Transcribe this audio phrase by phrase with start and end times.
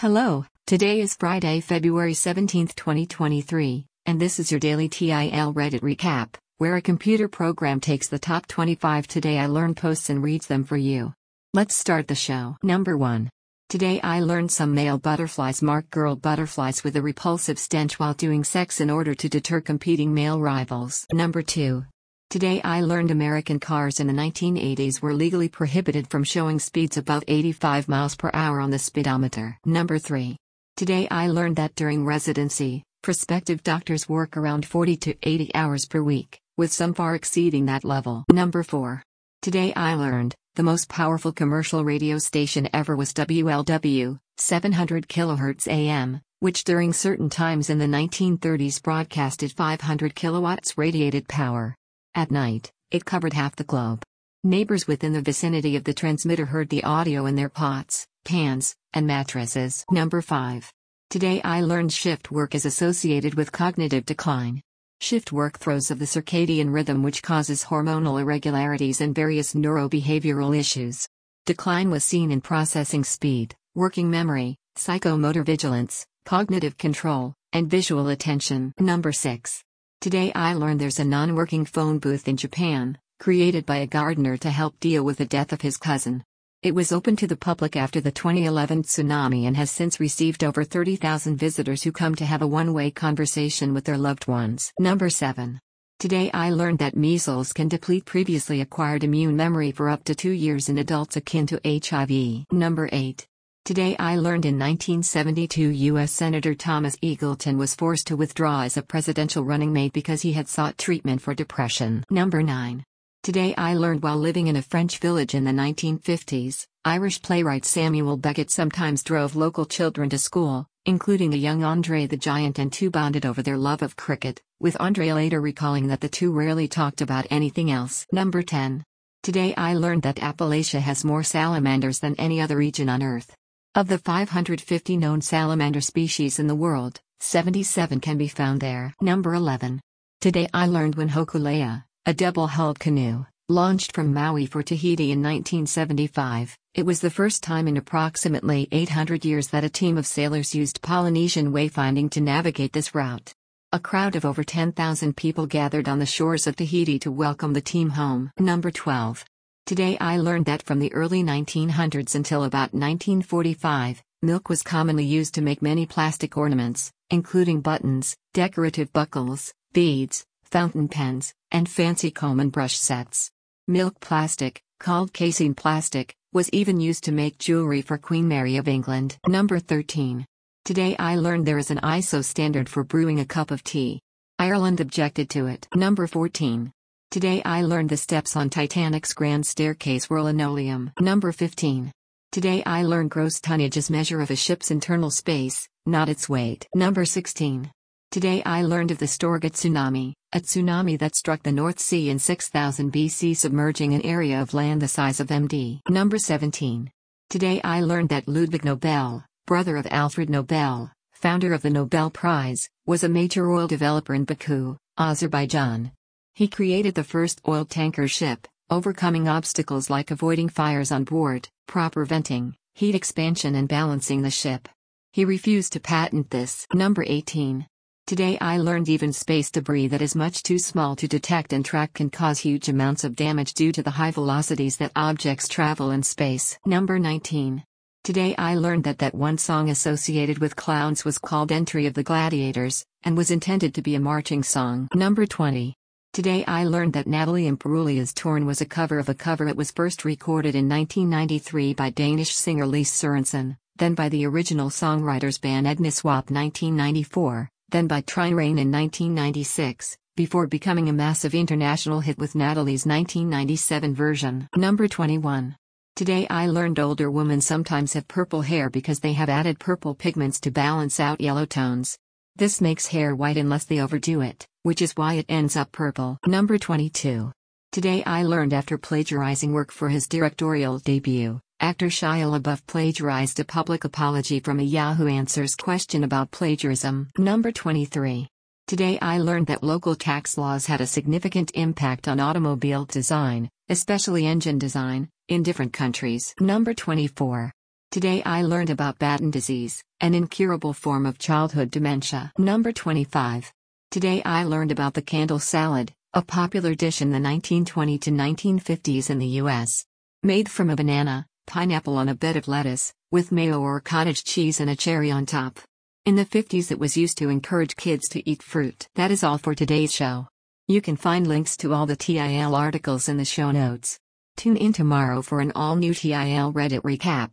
[0.00, 6.36] Hello, today is Friday, February 17, 2023, and this is your daily TIL Reddit recap,
[6.56, 10.64] where a computer program takes the top 25 Today I Learned posts and reads them
[10.64, 11.12] for you.
[11.52, 12.56] Let's start the show.
[12.62, 13.28] Number 1.
[13.68, 18.42] Today I learned some male butterflies mark girl butterflies with a repulsive stench while doing
[18.42, 21.04] sex in order to deter competing male rivals.
[21.12, 21.84] Number 2.
[22.30, 27.24] Today I learned American cars in the 1980s were legally prohibited from showing speeds above
[27.26, 29.58] 85 miles per hour on the speedometer.
[29.64, 30.36] Number 3.
[30.76, 36.02] Today I learned that during residency, prospective doctors work around 40 to 80 hours per
[36.02, 38.24] week, with some far exceeding that level.
[38.30, 39.02] Number 4.
[39.42, 46.20] Today I learned the most powerful commercial radio station ever was WLW, 700 kHz AM,
[46.38, 51.74] which during certain times in the 1930s broadcasted 500 kilowatts radiated power.
[52.14, 54.02] At night, it covered half the globe.
[54.42, 59.06] Neighbors within the vicinity of the transmitter heard the audio in their pots, pans, and
[59.06, 59.84] mattresses.
[59.92, 60.72] Number 5.
[61.08, 64.60] Today I learned shift work is associated with cognitive decline.
[65.00, 71.06] Shift work throws of the circadian rhythm which causes hormonal irregularities and various neurobehavioral issues.
[71.46, 78.72] Decline was seen in processing speed, working memory, psychomotor vigilance, cognitive control, and visual attention.
[78.78, 79.62] Number 6.
[80.00, 84.38] Today I learned there's a non working phone booth in Japan, created by a gardener
[84.38, 86.24] to help deal with the death of his cousin.
[86.62, 90.64] It was open to the public after the 2011 tsunami and has since received over
[90.64, 94.72] 30,000 visitors who come to have a one way conversation with their loved ones.
[94.78, 95.60] Number 7.
[95.98, 100.30] Today I learned that measles can deplete previously acquired immune memory for up to two
[100.30, 102.46] years in adults akin to HIV.
[102.50, 103.26] Number 8.
[103.64, 106.10] Today I learned in 1972 U.S.
[106.10, 110.48] Senator Thomas Eagleton was forced to withdraw as a presidential running mate because he had
[110.48, 112.02] sought treatment for depression.
[112.10, 112.82] Number 9.
[113.22, 118.16] Today I learned while living in a French village in the 1950s, Irish playwright Samuel
[118.16, 122.90] Beckett sometimes drove local children to school, including a young Andre the Giant and two
[122.90, 127.02] bonded over their love of cricket, with Andre later recalling that the two rarely talked
[127.02, 128.06] about anything else.
[128.10, 128.82] Number 10.
[129.22, 133.36] Today I learned that Appalachia has more salamanders than any other region on Earth.
[133.76, 138.92] Of the 550 known salamander species in the world, 77 can be found there.
[139.00, 139.80] Number 11.
[140.20, 146.58] Today I learned when Hokulea, a double-hulled canoe, launched from Maui for Tahiti in 1975,
[146.74, 150.82] it was the first time in approximately 800 years that a team of sailors used
[150.82, 153.32] Polynesian wayfinding to navigate this route.
[153.70, 157.60] A crowd of over 10,000 people gathered on the shores of Tahiti to welcome the
[157.60, 158.32] team home.
[158.36, 159.24] Number 12.
[159.66, 165.34] Today I learned that from the early 1900s until about 1945, milk was commonly used
[165.34, 172.40] to make many plastic ornaments, including buttons, decorative buckles, beads, fountain pens, and fancy comb
[172.40, 173.30] and brush sets.
[173.68, 178.66] Milk plastic, called casein plastic, was even used to make jewelry for Queen Mary of
[178.66, 179.16] England.
[179.26, 180.26] Number 13.
[180.64, 184.00] Today I learned there is an ISO standard for brewing a cup of tea.
[184.38, 185.68] Ireland objected to it.
[185.74, 186.72] Number 14.
[187.10, 190.92] Today I learned the steps on Titanic's grand staircase were linoleum.
[191.00, 191.90] Number 15.
[192.30, 196.68] Today I learned gross tonnage is measure of a ship's internal space, not its weight.
[196.72, 197.68] Number 16.
[198.12, 202.20] Today I learned of the Storegga tsunami, a tsunami that struck the North Sea in
[202.20, 205.80] 6000 BC submerging an area of land the size of MD.
[205.88, 206.92] Number 17.
[207.28, 212.68] Today I learned that Ludwig Nobel, brother of Alfred Nobel, founder of the Nobel Prize,
[212.86, 215.90] was a major oil developer in Baku, Azerbaijan.
[216.34, 222.04] He created the first oil tanker ship, overcoming obstacles like avoiding fires on board, proper
[222.04, 224.68] venting, heat expansion, and balancing the ship.
[225.12, 226.66] He refused to patent this.
[226.72, 227.66] Number 18.
[228.06, 231.94] Today I learned even space debris that is much too small to detect and track
[231.94, 236.02] can cause huge amounts of damage due to the high velocities that objects travel in
[236.02, 236.58] space.
[236.66, 237.62] Number 19.
[238.02, 242.02] Today I learned that that one song associated with clowns was called Entry of the
[242.02, 244.88] Gladiators, and was intended to be a marching song.
[244.94, 245.76] Number 20.
[246.12, 249.70] Today I learned that Natalie Imbruglia's Torn was a cover of a cover it was
[249.70, 255.68] first recorded in 1993 by Danish singer Lise Sørensen, then by the original songwriters band
[255.68, 262.34] Ednaswap 1994, then by Trine Rein in 1996, before becoming a massive international hit with
[262.34, 264.48] Natalie's 1997 version.
[264.56, 265.54] Number 21.
[265.94, 270.40] Today I learned older women sometimes have purple hair because they have added purple pigments
[270.40, 271.96] to balance out yellow tones.
[272.36, 276.18] This makes hair white unless they overdo it which is why it ends up purple.
[276.26, 277.32] Number 22.
[277.72, 283.44] Today I learned after plagiarizing work for his directorial debut, actor Shia LaBeouf plagiarized a
[283.44, 287.08] public apology from a Yahoo Answers question about plagiarism.
[287.16, 288.26] Number 23.
[288.66, 294.26] Today I learned that local tax laws had a significant impact on automobile design, especially
[294.26, 296.34] engine design, in different countries.
[296.38, 297.52] Number 24.
[297.90, 302.30] Today I learned about Batten disease, an incurable form of childhood dementia.
[302.38, 303.52] Number 25.
[303.90, 309.10] Today I learned about the candle salad, a popular dish in the 1920 to 1950s
[309.10, 309.86] in the US.
[310.22, 314.60] Made from a banana, pineapple on a bed of lettuce, with mayo or cottage cheese
[314.60, 315.58] and a cherry on top.
[316.06, 318.86] In the 50s, it was used to encourage kids to eat fruit.
[318.94, 320.28] That is all for today's show.
[320.68, 323.98] You can find links to all the TIL articles in the show notes.
[324.36, 327.30] Tune in tomorrow for an all new TIL Reddit recap.